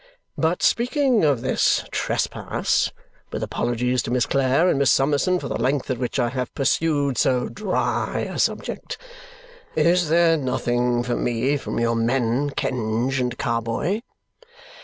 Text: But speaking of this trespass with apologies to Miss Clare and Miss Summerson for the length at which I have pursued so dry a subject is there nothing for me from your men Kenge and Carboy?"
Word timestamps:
But 0.35 0.63
speaking 0.63 1.23
of 1.23 1.41
this 1.41 1.83
trespass 1.91 2.91
with 3.31 3.43
apologies 3.43 4.01
to 4.01 4.09
Miss 4.09 4.25
Clare 4.25 4.67
and 4.67 4.79
Miss 4.79 4.91
Summerson 4.91 5.37
for 5.37 5.47
the 5.47 5.61
length 5.61 5.91
at 5.91 5.99
which 5.99 6.17
I 6.17 6.29
have 6.29 6.51
pursued 6.55 7.19
so 7.19 7.47
dry 7.47 8.21
a 8.21 8.39
subject 8.39 8.97
is 9.75 10.09
there 10.09 10.37
nothing 10.37 11.03
for 11.03 11.15
me 11.15 11.55
from 11.55 11.77
your 11.77 11.93
men 11.93 12.49
Kenge 12.49 13.19
and 13.19 13.37
Carboy?" 13.37 14.01